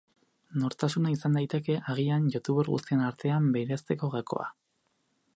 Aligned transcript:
Nortasuna 0.61 1.09
izan 1.15 1.35
daiteke, 1.37 1.75
agian, 1.93 2.25
youtuber 2.35 2.69
guztien 2.77 3.03
artean 3.09 3.51
bereizteko 3.57 4.09
gakoa. 4.15 4.49